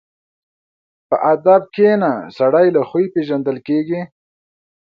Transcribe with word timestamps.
په 1.07 1.15
ادب 1.33 1.61
کښېنه، 1.73 2.11
سړی 2.37 2.67
له 2.75 2.81
خوی 2.89 3.05
پېژندل 3.13 3.57
کېږي. 3.67 4.01